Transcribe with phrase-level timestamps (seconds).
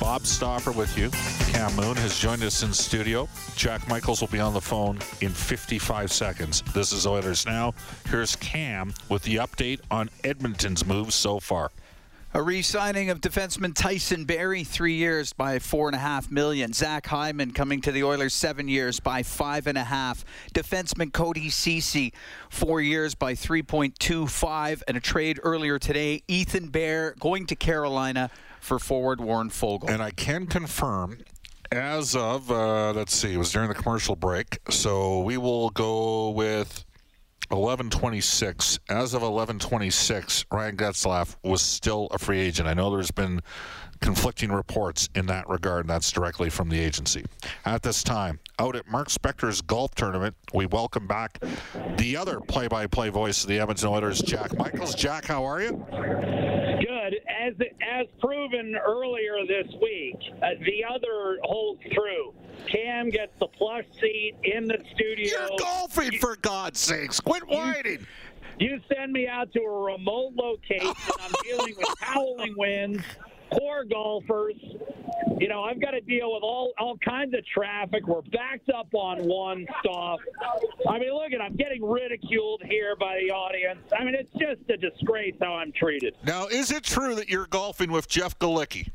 [0.00, 1.10] Bob Stauffer with you.
[1.52, 3.28] Cam Moon has joined us in studio.
[3.54, 6.62] Jack Michaels will be on the phone in 55 seconds.
[6.74, 7.74] This is Oilers Now.
[8.08, 11.70] Here's Cam with the update on Edmonton's moves so far.
[12.34, 16.74] A re-signing of defenseman Tyson Barrie, three years by four and a half million.
[16.74, 20.22] Zach Hyman coming to the Oilers, seven years by five and a half.
[20.52, 22.12] Defenseman Cody Ceci,
[22.50, 24.82] four years by 3.25.
[24.86, 29.90] And a trade earlier today, Ethan Bear going to Carolina for forward Warren Foegele.
[29.90, 31.18] And I can confirm
[31.72, 34.58] as of uh, let's see, it was during the commercial break.
[34.70, 36.84] So we will go with
[37.48, 38.80] 1126.
[38.88, 42.68] As of 1126, Ryan Getzlaf was still a free agent.
[42.68, 43.40] I know there's been
[44.00, 45.80] conflicting reports in that regard.
[45.80, 47.24] And that's directly from the agency.
[47.64, 51.38] At this time, out at Mark Spector's golf tournament, we welcome back
[51.96, 54.94] the other play-by-play voice of the Edmonton Oilers, Jack Michaels.
[54.94, 55.86] Jack, how are you?
[55.90, 56.95] Good.
[57.14, 62.34] As as proven earlier this week, uh, the other holds true.
[62.70, 65.28] Cam gets the plush seat in the studio.
[65.28, 67.20] You're golfing, you, for God's sakes.
[67.20, 68.06] Quit whining.
[68.58, 70.92] You, you send me out to a remote location.
[71.20, 73.02] I'm dealing with howling winds
[73.52, 74.54] poor golfers.
[75.38, 78.06] You know, I've got to deal with all all kinds of traffic.
[78.06, 80.18] We're backed up on one stop.
[80.88, 83.80] I mean, look at I'm getting ridiculed here by the audience.
[83.98, 86.14] I mean, it's just a disgrace how I'm treated.
[86.24, 88.90] Now, is it true that you're golfing with Jeff Galicki?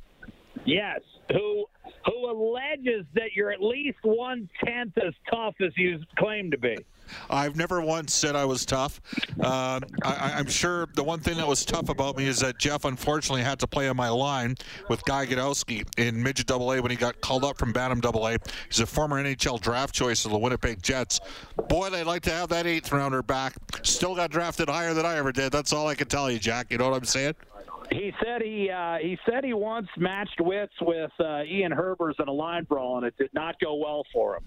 [0.66, 1.02] Yes,
[1.32, 1.66] who
[2.06, 6.78] who alleges that you're at least one tenth as tough as you claim to be.
[7.30, 9.02] I've never once said I was tough.
[9.40, 12.86] Uh, I, am sure the one thing that was tough about me is that Jeff
[12.86, 14.56] unfortunately had to play on my line
[14.90, 18.28] with Guy Gadowski in midget double A when he got called up from Bantam double
[18.28, 18.38] A.
[18.68, 21.20] He's a former NHL draft choice of the Winnipeg Jets.
[21.68, 23.54] Boy, they'd like to have that eighth rounder back.
[23.84, 25.52] Still got drafted higher than I ever did.
[25.52, 26.68] That's all I can tell you, Jack.
[26.70, 27.36] You know what I'm saying?
[27.91, 32.28] He said he uh, he said he once matched wits with uh, Ian Herbers in
[32.28, 34.44] a line brawl, and it did not go well for him.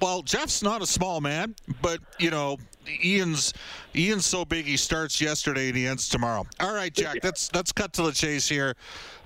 [0.00, 2.58] Well, Jeff's not a small man, but you know,
[3.02, 3.54] Ian's
[3.94, 6.44] Ian's so big he starts yesterday and he ends tomorrow.
[6.60, 8.74] All right, Jack, let's let's cut to the chase here.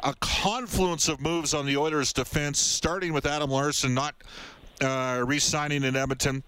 [0.04, 4.14] A confluence of moves on the Oilers' defense, starting with Adam Larsson not
[4.82, 6.42] uh, re-signing in Edmonton.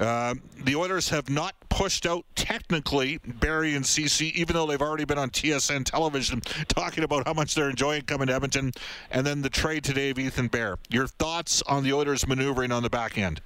[0.00, 0.34] Uh,
[0.64, 5.18] the Oilers have not pushed out technically Barrie and Ceci, even though they've already been
[5.18, 8.72] on TSN television talking about how much they're enjoying coming to Edmonton.
[9.10, 10.78] And then the trade today of Ethan Bear.
[10.90, 13.40] Your thoughts on the Oilers maneuvering on the back end?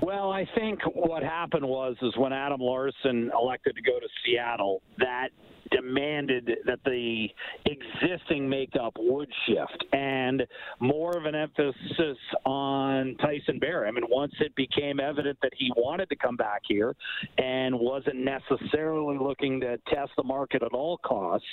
[0.00, 4.82] Well, I think what happened was is when Adam Larsson elected to go to Seattle,
[4.98, 5.28] that
[5.74, 7.28] demanded that the
[7.66, 10.46] existing makeup would shift and
[10.80, 13.86] more of an emphasis on Tyson Bear.
[13.86, 16.94] I mean, once it became evident that he wanted to come back here
[17.38, 21.46] and wasn't necessarily looking to test the market at all costs,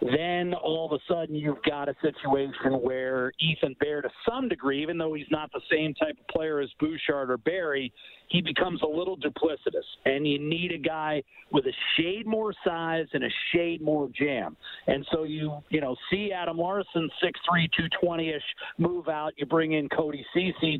[0.00, 4.82] then all of a sudden you've got a situation where Ethan Bear, to some degree,
[4.82, 7.92] even though he's not the same type of player as Bouchard or Barrie,
[8.28, 9.84] he becomes a little duplicitous.
[10.06, 14.56] And you need a guy with a shade more size and a shade more jam.
[14.86, 17.68] And so you, you know, see Adam Larsson, 6'3",
[18.02, 18.42] 220-ish,
[18.78, 19.32] move out.
[19.36, 20.78] You bring in Cody Ceci,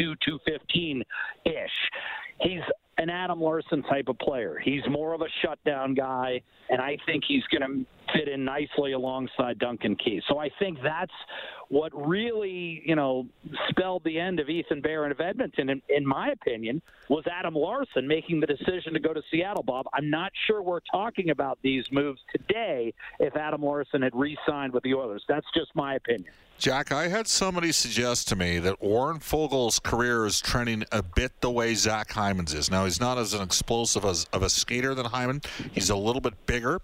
[0.00, 0.14] 6'2",
[0.48, 1.70] 215-ish.
[2.40, 2.60] He's
[2.98, 4.58] an Adam Larsson type of player.
[4.62, 8.92] He's more of a shutdown guy, and I think he's going to fit in nicely
[8.92, 10.22] alongside Duncan Keith.
[10.28, 11.12] So I think that's
[11.68, 13.26] what really, you know,
[13.70, 18.06] spelled the end of Ethan and of Edmonton, in, in my opinion, was Adam Larsson
[18.06, 19.86] making the decision to go to Seattle, Bob.
[19.94, 24.74] I'm not sure we're talking about these moves today if Adam Larsson had re signed
[24.74, 25.24] with the Oilers.
[25.28, 26.30] That's just my opinion.
[26.58, 31.40] Jack, I had somebody suggest to me that Warren Foegele's career is trending a bit
[31.40, 32.70] the way Zach Hyman's is.
[32.70, 35.42] Now, he's not as an explosive as, of a skater than Hyman.
[35.72, 36.80] He's a little bit bigger,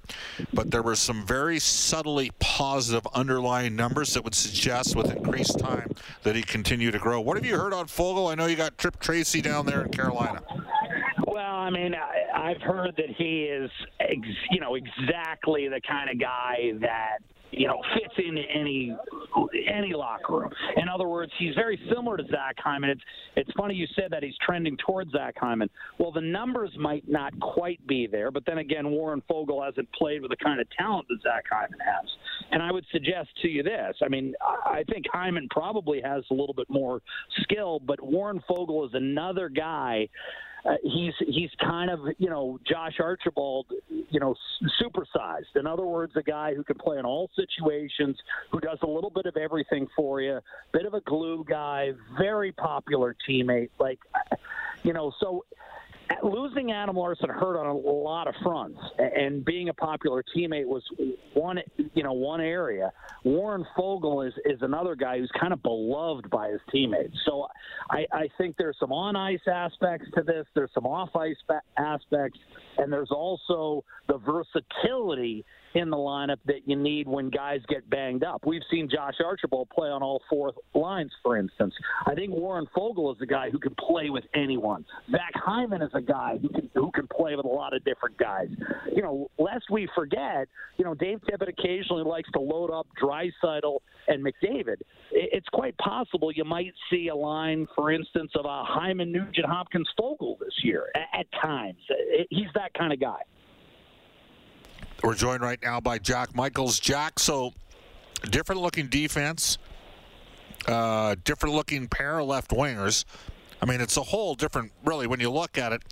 [0.52, 5.94] but there were some very subtly positive underlying numbers that would suggest with increased time
[6.22, 7.20] that he continue to grow.
[7.20, 8.30] What have you heard on Foegele?
[8.30, 10.42] I know you got Tripp Tracy down there in Carolina.
[11.26, 16.10] Well, I mean, I, I've heard that he is, ex, you know, exactly the kind
[16.10, 17.18] of guy that
[17.50, 18.94] you know, fits into any
[19.68, 20.50] any locker room.
[20.76, 22.90] In other words, he's very similar to Zach Hyman.
[22.90, 23.00] It's
[23.36, 25.70] it's funny you said that he's trending towards Zach Hyman.
[25.98, 30.22] Well, the numbers might not quite be there, but then again, Warren Foegele hasn't played
[30.22, 32.08] with the kind of talent that Zach Hyman has.
[32.50, 36.34] And I would suggest to you this: I mean, I think Hyman probably has a
[36.34, 37.00] little bit more
[37.40, 40.08] skill, but Warren Foegele is another guy
[40.68, 44.34] uh, he's he's kind of you know Josh Archibald, you know,
[44.80, 45.56] supersized.
[45.56, 48.18] In other words, a guy who can play in all situations,
[48.50, 50.40] who does a little bit of everything for you,
[50.72, 53.70] bit of a glue guy, very popular teammate.
[53.78, 53.98] Like,
[54.82, 55.44] you know, so
[56.22, 60.82] losing Adam Larsson hurt on a lot of fronts, and being a popular teammate was
[61.34, 61.58] one,
[61.94, 62.92] you know, one area.
[63.24, 67.16] Warren Foegele is is another guy who's kind of beloved by his teammates.
[67.26, 67.46] So
[67.90, 70.46] I, I think there's some on ice aspects to this.
[70.54, 71.36] There's some off ice
[71.76, 72.38] aspects,
[72.78, 78.24] and there's also the versatility in the lineup that you need when guys get banged
[78.24, 78.44] up.
[78.46, 81.74] We've seen Josh Archibald play on all four lines, for instance.
[82.06, 84.84] I think Warren Foegele is a guy who can play with anyone.
[85.10, 88.16] Zach Hyman is a guy who can who can play with a lot of different
[88.18, 88.48] guys.
[88.94, 93.78] You know, lest we forget, you know, Dave Tippett occasionally likes to load up Draisaitl
[94.08, 94.76] and McDavid.
[95.10, 99.88] It's quite possible you might see a line, for instance, of a Hyman, Nugent, Hopkins,
[99.98, 101.78] Foegele this year at times.
[102.30, 103.20] He's that kind of guy.
[105.02, 106.80] We're joined right now by Jack Michaels.
[106.80, 107.52] Jack, so
[108.30, 109.58] different looking defense,
[110.66, 113.04] uh, different looking pair of left wingers.
[113.60, 114.72] I mean, it's a whole different.
[114.84, 115.82] Really, when you look at it,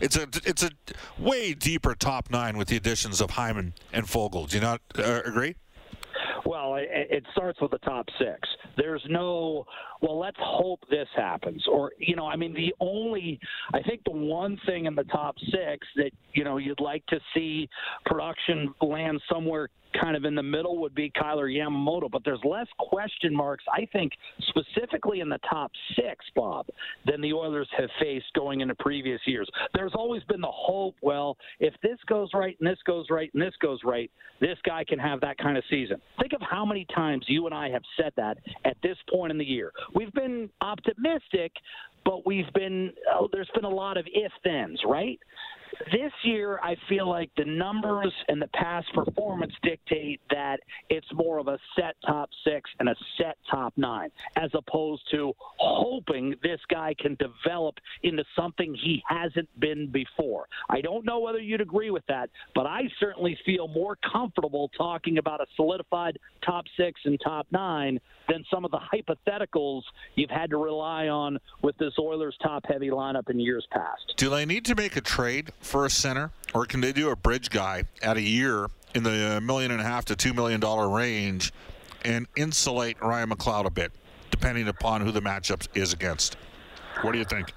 [0.00, 0.70] it's a it's a
[1.18, 4.48] way deeper top nine with the additions of Hyman and Foegele.
[4.48, 5.56] Do you not uh, agree?
[6.46, 8.48] Well, it, it starts with the top six.
[8.76, 9.64] There's no,
[10.00, 11.64] well, let's hope this happens.
[11.70, 13.40] Or, you know, I mean, the only,
[13.74, 17.18] I think the one thing in the top six that, you know, you'd like to
[17.34, 17.68] see
[18.04, 19.68] production land somewhere
[20.00, 23.86] kind of in the middle would be Kailer Yamamoto, but there's less question marks, I
[23.92, 24.12] think,
[24.48, 26.66] specifically in the top six, Bob,
[27.04, 29.48] than the Oilers have faced going into previous years.
[29.74, 33.42] There's always been the hope, well, if this goes right and this goes right and
[33.42, 34.10] this goes right,
[34.40, 36.00] this guy can have that kind of season.
[36.20, 39.38] Think of how many times you and I have said that at this point in
[39.38, 39.72] the year.
[39.94, 41.52] We've been optimistic,
[42.04, 45.18] but we've been, oh, there's been a lot of if thens, right?
[45.92, 51.38] This year, I feel like the numbers and the past performance dictate that it's more
[51.38, 56.60] of a set top six and a set top nine, as opposed to hoping this
[56.68, 60.46] guy can develop into something he hasn't been before.
[60.68, 65.18] I don't know whether you'd agree with that, but I certainly feel more comfortable talking
[65.18, 69.82] about a solidified top six and top nine than some of the hypotheticals
[70.14, 74.14] you've had to rely on with this Oilers top heavy lineup in years past.
[74.16, 77.16] Do they need to make a trade for a center, or can they do a
[77.16, 80.88] bridge guy at a year in the million and a half to two million dollar
[80.88, 81.52] range
[82.04, 83.92] and insulate Ryan McLeod a bit,
[84.30, 86.36] depending upon who the matchup is against?
[87.02, 87.52] What do you think?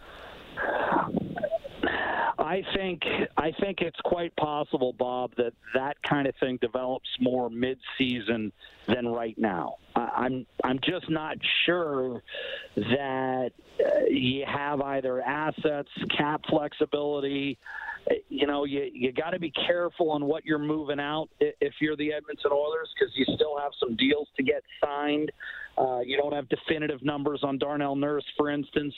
[2.38, 3.04] I think
[3.38, 8.52] I think it's quite possible, Bob, that that kind of thing develops more mid-season
[8.88, 9.76] than right now.
[9.96, 12.24] I'm I'm just not sure
[12.76, 17.60] that uh, you have either assets, cap flexibility.
[18.30, 21.96] You know, you you got to be careful on what you're moving out if you're
[21.96, 25.32] the Edmonton Oilers because you still have some deals to get signed.
[25.80, 28.94] Uh, you don't have definitive numbers on Darnell Nurse, for instance.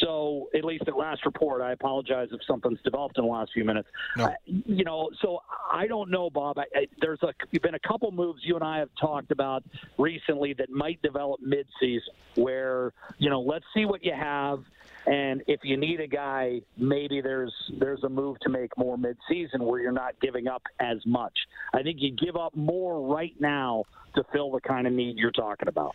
[0.00, 3.64] So, at least at last report, I apologize if something's developed in the last few
[3.64, 3.88] minutes.
[4.16, 4.24] No.
[4.24, 5.40] Uh, you know, so
[5.72, 6.58] I don't know, Bob.
[6.58, 9.64] I, I, there's a, been a couple moves you and I have talked about
[9.98, 12.00] recently that might develop midseason,
[12.34, 14.60] where you know, let's see what you have.
[15.06, 19.60] And if you need a guy, maybe there's there's a move to make more midseason
[19.60, 21.32] where you're not giving up as much.
[21.74, 25.30] I think you give up more right now to fill the kind of need you're
[25.30, 25.94] talking about.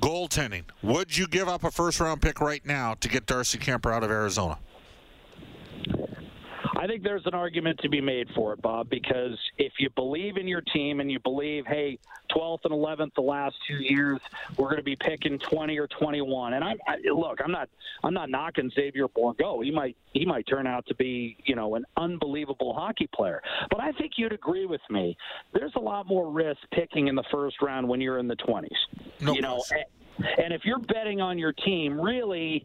[0.00, 0.64] Goaltending.
[0.82, 4.02] Would you give up a first round pick right now to get Darcy Kuemper out
[4.02, 4.58] of Arizona?
[6.84, 10.36] I think there's an argument to be made for it, Bob, because if you believe
[10.36, 11.98] in your team and you believe, hey,
[12.30, 14.20] 12th and 11th the last two years,
[14.58, 16.52] we're going to be picking 20 or 21.
[16.52, 17.70] And I, I look, I'm not,
[18.02, 19.64] I'm not knocking Xavier Bourgault.
[19.64, 23.40] He might, he might turn out to be, you know, an unbelievable hockey player.
[23.70, 25.16] But I think you'd agree with me.
[25.54, 28.68] There's a lot more risk picking in the first round when you're in the 20s.
[29.22, 29.62] No you know.
[30.18, 32.64] And if you're betting on your team, really,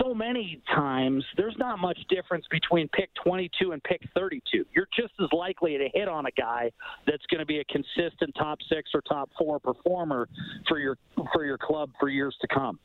[0.00, 4.64] so many times there's not much difference between pick 22 and pick 32.
[4.74, 6.70] You're just as likely to hit on a guy
[7.06, 10.28] that's going to be a consistent top six or top four performer
[10.68, 10.96] for your
[11.32, 12.78] for your club for years to come.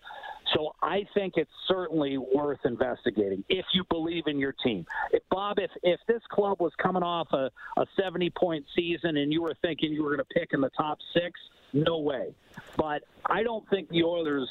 [0.54, 4.86] So I think it's certainly worth investigating if you believe in your team.
[5.12, 9.34] If Bob, if if this club was coming off a, a 70 point season and
[9.34, 11.40] you were thinking you were going to pick in the top six,
[11.76, 12.34] no way.
[12.78, 14.50] But I don't think the Oilers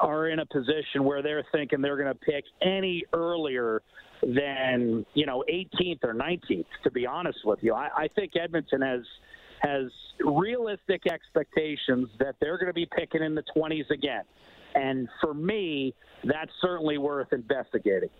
[0.00, 3.82] are in a position where they're thinking they're going to pick any earlier
[4.22, 6.66] than you know 18th or 19th.
[6.84, 9.02] To be honest with you, I, I think Edmonton has
[9.60, 14.22] has realistic expectations that they're going to be picking in the 20s again.
[14.74, 18.10] And for me, that's certainly worth investigating.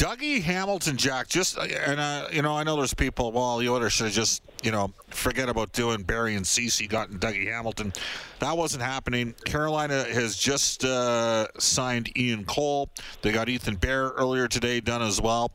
[0.00, 3.32] Dougie Hamilton, Jack, just and uh, you know, I know there's people.
[3.32, 7.52] Well, the Oilers should just you know forget about doing Barrie and Ceci, gotten Dougie
[7.52, 7.92] Hamilton.
[8.38, 9.34] That wasn't happening.
[9.44, 12.88] Carolina has just uh, signed Ian Cole.
[13.20, 15.52] They got Ethan Bear earlier today done as well.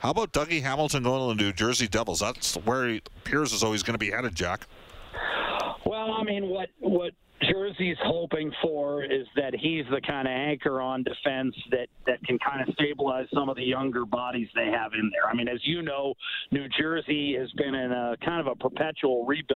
[0.00, 2.20] How about Dougie Hamilton going to the New Jersey Devils?
[2.20, 4.66] That's where he appears is always going to be headed, Jack.
[5.86, 7.14] Well, I mean, what what
[7.50, 12.38] Jersey's hoping for is that he's the kind of anchor on defense that that can
[12.38, 15.30] kind of stabilize some of the younger bodies they have in there.
[15.30, 16.14] I mean, as you know,
[16.50, 19.57] New Jersey has been in a kind of a perpetual rebuild.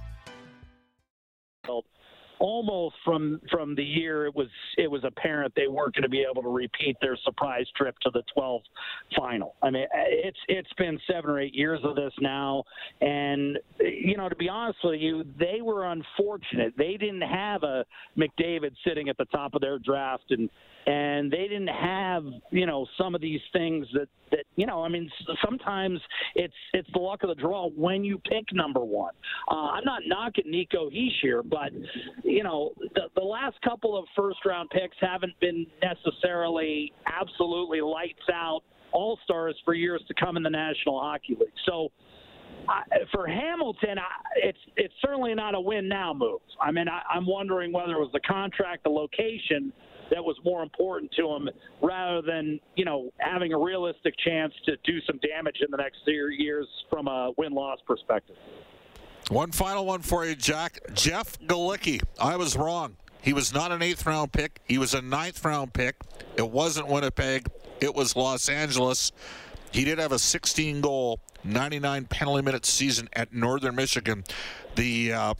[2.41, 6.25] Almost from from the year it was it was apparent they weren't going to be
[6.29, 8.63] able to repeat their surprise trip to the 12th
[9.15, 9.55] final.
[9.61, 12.63] I mean, it's it's been seven or eight years of this now,
[12.99, 16.73] and you know, to be honest with you, they were unfortunate.
[16.77, 17.85] They didn't have a
[18.17, 20.49] McDavid sitting at the top of their draft and
[20.87, 24.89] and they didn't have you know some of these things that that you know i
[24.89, 25.09] mean
[25.45, 25.99] sometimes
[26.35, 29.13] it's it's the luck of the draw when you pick number one
[29.49, 31.71] uh, i'm not knocking nico here but
[32.23, 38.29] you know the, the last couple of first round picks haven't been necessarily absolutely lights
[38.33, 38.61] out
[38.91, 41.89] all stars for years to come in the national hockey league so
[42.67, 44.03] I, for Hamilton, I,
[44.35, 46.41] it's it's certainly not a win now move.
[46.61, 49.73] I mean, I, I'm wondering whether it was the contract, the location
[50.11, 51.49] that was more important to him,
[51.81, 55.99] rather than you know having a realistic chance to do some damage in the next
[56.05, 58.35] year, years from a win loss perspective.
[59.29, 60.79] One final one for you, Jack.
[60.93, 62.01] Jeff Galicki.
[62.19, 62.97] I was wrong.
[63.21, 64.59] He was not an eighth round pick.
[64.65, 65.95] He was a ninth round pick.
[66.35, 67.47] It wasn't Winnipeg.
[67.79, 69.11] It was Los Angeles.
[69.71, 74.23] He did have a 16 goal, 99 penalty minute season at Northern Michigan.
[74.75, 75.33] The uh,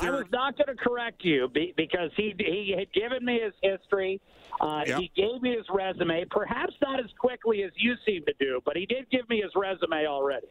[0.00, 4.20] I was not going to correct you because he he had given me his history.
[4.60, 4.98] Uh, Yep.
[5.00, 8.76] He gave me his resume, perhaps not as quickly as you seem to do, but
[8.76, 10.46] he did give me his resume already.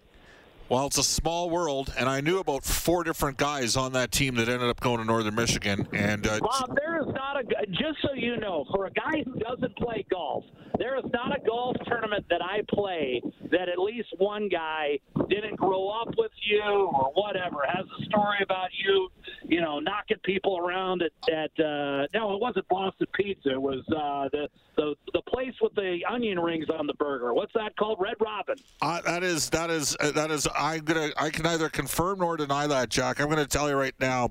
[0.68, 4.34] Well, it's a small world, and I knew about four different guys on that team
[4.36, 5.88] that ended up going to Northern Michigan.
[5.94, 9.36] And uh, Bob, there is not a just so you know, for a guy who
[9.40, 10.44] doesn't play golf,
[10.80, 14.98] there is not a golf tournament that I play that at least one guy
[15.30, 19.10] didn't grow up with you or whatever has a story about you
[19.44, 23.52] you know, knocking people around at, at uh, no, it wasn't Boston Pizza.
[23.52, 27.34] It was uh, the, the the place with the onion rings on the burger.
[27.34, 28.00] What's that called?
[28.00, 28.56] Red Robin.
[28.82, 30.48] Uh, that is that is uh, that is.
[30.56, 31.10] I'm gonna.
[31.18, 33.20] I can neither confirm nor deny that, Jack.
[33.20, 34.30] I'm gonna tell you right now.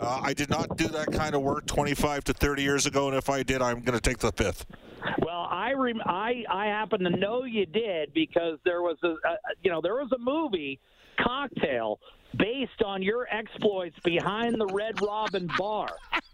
[0.00, 3.16] Uh, I did not do that kind of work 25 to 30 years ago, and
[3.16, 4.66] if I did, I'm gonna take the fifth.
[5.18, 9.36] Well, I rem- I I happen to know you did because there was a, a
[9.62, 10.80] you know there was a movie
[11.14, 12.00] cocktail
[12.36, 15.88] based on your exploits behind the Red Robin bar.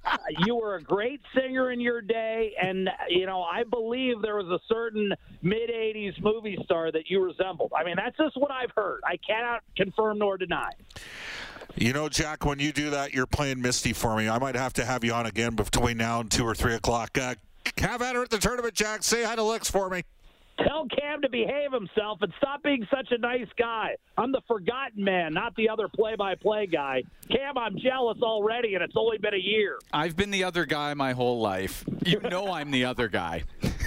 [0.04, 4.36] Uh, you were a great singer in your day, and you know I believe there
[4.36, 7.72] was a certain mid '80s movie star that you resembled.
[7.76, 9.00] I mean, that's just what I've heard.
[9.04, 10.70] I cannot confirm nor deny.
[11.76, 14.28] You know, Jack, when you do that, you're playing Misty for me.
[14.28, 17.16] I might have to have you on again between now and two or three o'clock.
[17.16, 17.34] Uh,
[17.78, 19.02] have at her at the tournament, Jack.
[19.02, 20.02] Say hi to Lex for me.
[20.66, 23.96] Tell Cam to behave himself and stop being such a nice guy.
[24.18, 27.02] I'm the forgotten man, not the other play by play guy.
[27.30, 29.78] Cam, I'm jealous already, and it's only been a year.
[29.92, 31.84] I've been the other guy my whole life.
[32.04, 33.44] You know I'm the other guy.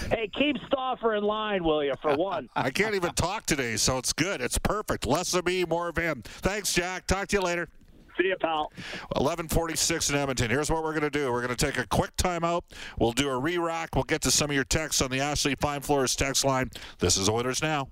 [0.10, 2.50] hey, keep Stauffer in line, will you, for one?
[2.56, 4.42] I can't even talk today, so it's good.
[4.42, 5.06] It's perfect.
[5.06, 6.24] Less of me, more of him.
[6.24, 7.08] Thanks, Jack.
[7.08, 7.70] Talk to you later.
[8.18, 8.72] See you, pal.
[9.16, 10.50] 1146 in Edmonton.
[10.50, 11.32] Here's what we're going to do.
[11.32, 12.62] We're going to take a quick timeout.
[13.00, 13.96] We'll do a re-rack.
[13.96, 16.70] We'll get to some of your texts on the Ashley Fine Floors text line.
[17.00, 17.90] This is Oilers Now.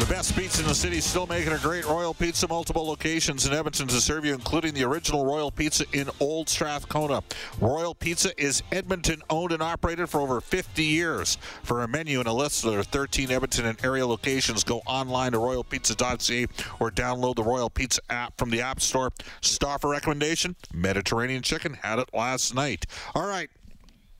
[0.00, 2.46] The best pizza in the city still making a great Royal Pizza.
[2.46, 7.22] Multiple locations in Edmonton to serve you, including the original Royal Pizza in Old Strathcona.
[7.58, 11.38] Royal Pizza is Edmonton owned and operated for over 50 years.
[11.62, 15.32] For a menu and a list of their 13 Edmonton and area locations, go online
[15.32, 16.46] to royalpizza.ca
[16.80, 19.10] or download the Royal Pizza app from the App Store.
[19.40, 21.74] Star for recommendation Mediterranean chicken.
[21.74, 22.84] Had it last night.
[23.14, 23.48] All right.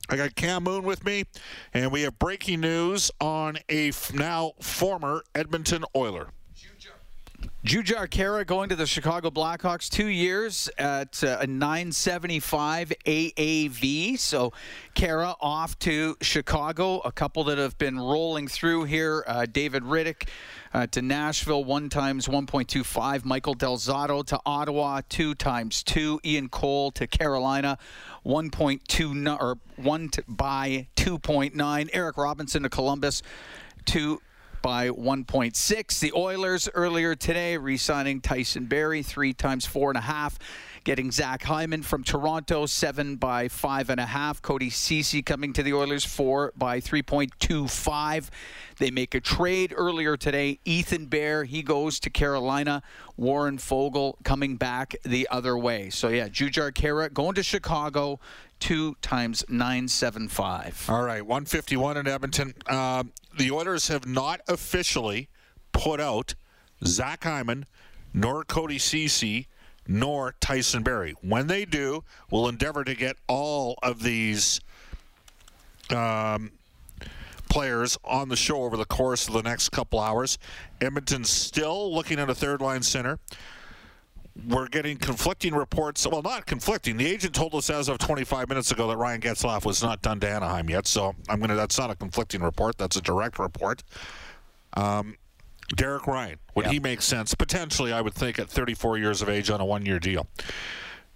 [0.09, 1.23] I got Cam Moon with me,
[1.73, 6.29] and we have breaking news on a f- now former Edmonton Oiler.
[7.65, 14.19] Jujhar Khaira going to the Chicago Blackhawks two years at uh, a 975 AAV.
[14.19, 14.53] So
[14.95, 16.99] Khaira off to Chicago.
[16.99, 19.23] A couple that have been rolling through here.
[19.25, 20.27] Uh, David Rittich
[20.75, 23.25] uh, to Nashville, one times 1.25.
[23.25, 26.19] Michael Del Zotto to Ottawa, two times two.
[26.23, 27.79] Ian Cole to Carolina,
[28.23, 31.89] 1.2 or one to, by 2.9.
[31.93, 33.23] Eric Robinson to Columbus,
[33.85, 34.21] two
[34.65, 35.99] by 1.6.
[35.99, 40.39] The Oilers earlier today re-signing Tyson Barrie three times four and a half.
[40.85, 44.39] Getting Zach Hyman from Toronto, seven by five and a half.
[44.43, 48.29] Cody Ceci coming to the Oilers, four by 3.25.
[48.77, 50.59] They make a trade earlier today.
[50.63, 52.83] Ethan Bear, he goes to Carolina.
[53.17, 55.89] Warren Foegele coming back the other way.
[55.89, 58.19] So, yeah, Jujhar Khaira going to Chicago,
[58.59, 60.85] two times 975.
[60.87, 62.53] All right, 151 in Edmonton.
[62.67, 65.29] Um, the Oilers have not officially
[65.71, 66.35] put out
[66.85, 67.65] Zach Hyman,
[68.13, 69.47] nor Cody Ceci,
[69.87, 71.15] nor Tyson Barrie.
[71.21, 74.59] When they do, we'll endeavor to get all of these
[75.89, 76.51] um,
[77.49, 80.37] players on the show over the course of the next couple hours.
[80.81, 83.19] Edmonton's still looking at a third line center.
[84.47, 86.05] We're getting conflicting reports.
[86.05, 86.97] Well, not conflicting.
[86.97, 90.19] The agent told us as of 25 minutes ago that Ryan Getzlaf was not done
[90.19, 90.87] to Anaheim yet.
[90.87, 91.55] So I'm gonna.
[91.55, 92.77] That's not a conflicting report.
[92.77, 93.81] That's a direct report.
[94.75, 95.15] Um,
[95.75, 96.37] Derek Ryan.
[96.55, 96.73] Would Yep.
[96.73, 97.33] he make sense?
[97.33, 100.27] Potentially, I would think at 34 years of age on a one-year deal.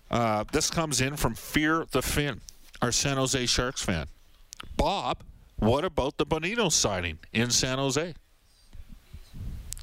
[0.10, 2.42] Uh, this comes in from Fear the Finn,
[2.82, 4.08] our San Jose Sharks fan.
[4.76, 5.20] Bob,
[5.58, 8.16] what about the Bonino signing in San Jose?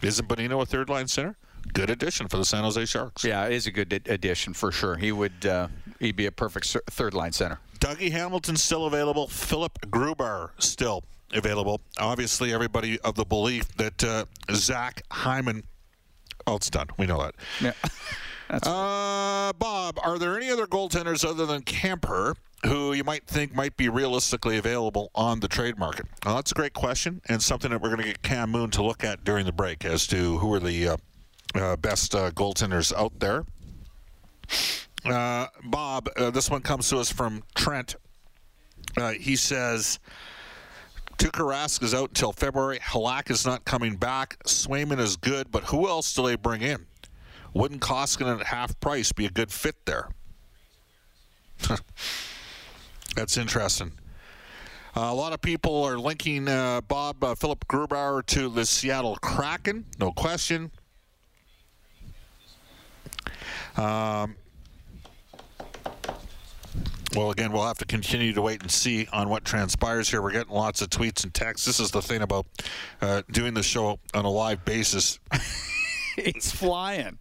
[0.02, 1.36] Isn't Bonino a third line center?
[1.72, 3.24] Good addition for the San Jose Sharks.
[3.24, 4.96] Yeah, it is a good addition for sure.
[4.96, 5.68] He would uh,
[6.00, 7.58] he'd be a perfect third line center.
[7.80, 9.26] Dougie Hamilton still available.
[9.28, 11.80] Philip Grubauer still available.
[11.98, 15.64] Obviously, everybody of the belief that uh, Zach Hyman.
[16.46, 16.88] Oh, it's done.
[16.98, 17.34] We know that.
[17.60, 17.72] Yeah.
[18.50, 22.34] uh, Bob, are there any other goaltenders other than Kuemper
[22.64, 26.06] who you might think might be realistically available on the trade market?
[26.24, 28.82] Well, that's a great question and something that we're going to get Cam Moon to
[28.82, 30.96] look at during the break as to who are the uh,
[31.54, 33.44] uh, best uh, goaltenders out there.
[35.04, 37.96] Uh, Bob, uh, this one comes to us from Trent.
[38.96, 39.98] Uh, he says
[41.18, 42.78] Tuukka Rask is out until February.
[42.78, 44.36] Halak is not coming back.
[44.44, 46.86] Swayman is good, but who else do they bring in?
[47.54, 50.10] Wouldn't Koskinen at half price be a good fit there?
[53.16, 53.92] That's interesting.
[54.94, 59.16] Uh, a lot of people are linking uh, Bob uh, Philip Grubauer to the Seattle
[59.16, 60.70] Kraken, no question.
[63.76, 64.36] Um,
[67.14, 70.22] well, again, we'll have to continue to wait and see on what transpires here.
[70.22, 71.66] We're getting lots of tweets and texts.
[71.66, 72.46] This is the thing about
[73.00, 75.18] uh, doing the show on a live basis.
[76.16, 77.18] it's flying.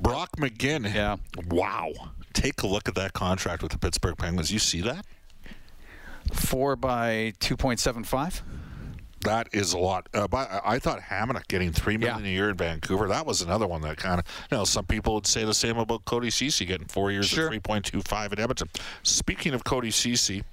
[0.00, 0.92] Brock McGinn.
[0.92, 1.16] Yeah.
[1.48, 1.92] Wow.
[2.32, 4.52] Take a look at that contract with the Pittsburgh Penguins.
[4.52, 5.04] You see that?
[6.32, 8.42] Four by two point seven five.
[9.24, 10.08] That is a lot.
[10.14, 12.30] Uh, but I I thought Hamonic getting three million Yeah.
[12.30, 13.08] a year in Vancouver.
[13.08, 14.24] That was another one that kind of.
[14.50, 17.46] You know, some people would say the same about Cody Ceci getting four years Sure.
[17.46, 18.68] at three point two five in Edmonton.
[19.02, 20.44] Speaking of Cody Ceci,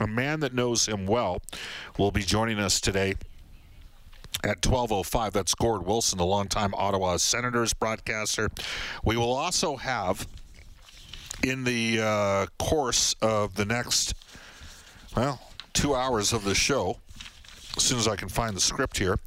[0.00, 1.42] a man that knows him well
[1.98, 3.14] will be joining us today
[4.42, 5.32] at 12.05.
[5.32, 8.48] That's Gord Wilson, the longtime Ottawa Senators broadcaster.
[9.04, 10.26] We will also have,
[11.44, 14.14] in the uh, course of the next,
[15.16, 15.40] well,
[15.72, 16.98] two hours of the show,
[17.76, 19.18] as soon as I can find the script here,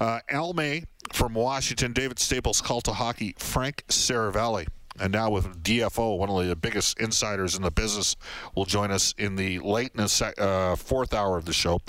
[0.00, 4.66] uh, Al May from Washington, David Staples, Cult of Hockey, Frank Seravalli.
[5.00, 8.14] And now with DFO, one of the biggest insiders in the business,
[8.54, 11.80] will join us in the late in the sec- uh, fourth hour of the show.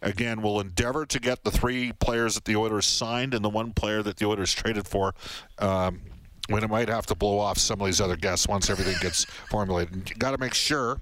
[0.00, 3.74] Again, we'll endeavor to get the three players that the Oilers signed and the one
[3.74, 5.14] player that the Oilers traded for.
[5.58, 6.00] Um,
[6.48, 9.24] when it might have to blow off some of these other guests once everything gets
[9.24, 10.10] formulated.
[10.10, 11.00] You got to make sure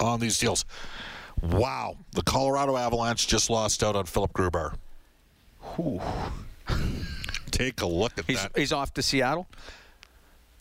[0.00, 0.64] on these deals.
[1.50, 4.74] Wow, the Colorado Avalanche just lost out on Philip Grubauer.
[7.50, 8.52] Take a look at He's that.
[8.56, 9.46] he's off to Seattle.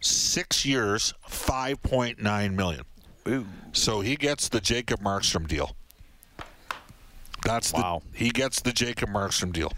[0.01, 2.83] Six years, five point nine million.
[3.27, 3.45] Ooh.
[3.71, 5.75] So he gets the Jacob Markstrom deal.
[7.45, 8.01] That's Wow.
[8.11, 9.71] the he gets the Jacob Markstrom deal.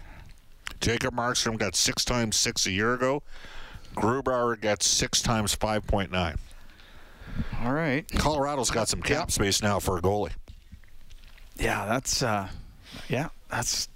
[0.80, 3.22] Jacob Markstrom got six times six a year ago.
[3.94, 6.36] Grubauer gets six times five point nine.
[7.62, 8.06] All right.
[8.12, 10.32] Colorado's got some cap space now for a goalie.
[11.58, 12.48] Yeah, that's uh,
[13.08, 13.88] yeah, that's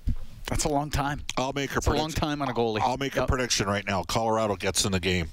[0.46, 1.22] that's a long time.
[1.36, 2.20] I'll make a It's a long prediction.
[2.20, 2.80] time on a goalie.
[2.80, 4.02] I'll make a prediction right now.
[4.02, 5.28] Colorado gets in the game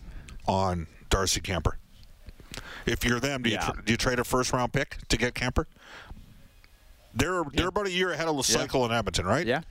[0.47, 1.73] on Darcy Kuemper.
[2.85, 3.69] If you're them, do you, Yeah.
[3.71, 5.67] tr- do you trade a first round pick to get Camper?
[7.15, 8.59] They're they're about a year ahead of the Yeah.
[8.59, 9.45] cycle in Edmonton, right?
[9.47, 9.61] Yeah,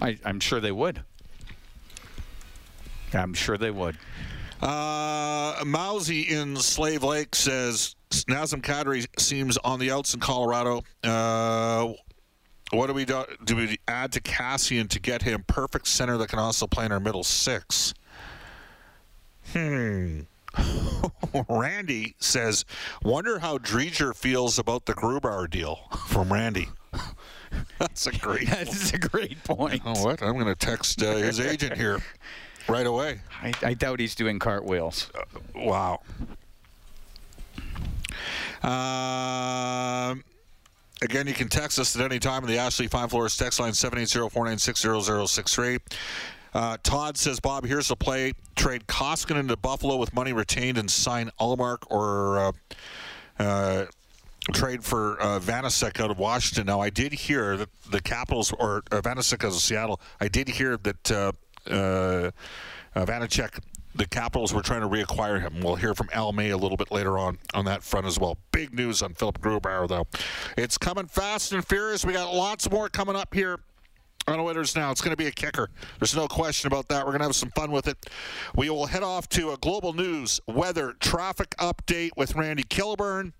[0.00, 1.02] I, I'm sure they would.
[3.12, 3.96] I'm sure they would.
[4.62, 10.82] Uh, Mousy in Slave Lake says Nazem Kadri seems on the outs in Colorado.
[11.04, 11.92] Uh,
[12.72, 13.24] what do we do?
[13.44, 16.92] Do we add to Kassian to get him perfect center that can also play in
[16.92, 17.94] our middle six?
[19.52, 20.22] Hmm.
[21.48, 22.64] Randy says,
[23.02, 26.68] "Wonder how Dreger feels about the Grubauer deal." From Randy.
[27.78, 28.48] That's a great.
[28.48, 29.82] That's a great point.
[29.84, 30.22] Oh, what?
[30.22, 32.00] I'm going to text uh, his agent here
[32.68, 33.20] right away.
[33.42, 35.10] I, I doubt he's doing cartwheels.
[35.54, 36.00] Wow.
[38.62, 40.24] Um,
[41.02, 43.72] again, you can text us at any time on the Ashley Fine Floors text line
[43.72, 45.78] 780-496-0063.
[46.54, 48.32] Uh, Todd says, Bob, here's the play.
[48.54, 52.52] Trade Koskinen to Buffalo with money retained and sign Ullmark or uh,
[53.38, 53.84] uh,
[54.54, 56.66] trade for uh, Vanecek out of Washington.
[56.66, 60.48] Now, I did hear that the Capitals, or uh, Vanecek out of Seattle, I did
[60.48, 61.34] hear that
[61.70, 62.30] uh,
[62.94, 63.60] uh, Vanecek,
[63.94, 65.60] the Capitals were trying to reacquire him.
[65.62, 68.38] We'll hear from Al May a little bit later on on that front as well.
[68.52, 70.06] Big news on Philip Grubauer, though.
[70.56, 72.04] It's coming fast and furious.
[72.04, 73.58] We got lots more coming up here
[74.28, 74.90] on Oilers Now.
[74.90, 75.70] It's going to be a kicker.
[75.98, 77.04] There's no question about that.
[77.04, 77.96] We're going to have some fun with it.
[78.54, 83.32] We will head off to a global news, weather, traffic update with Randy Kilburn,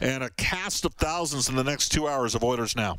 [0.00, 2.98] and a cast of thousands in the next two hours of Oilers Now.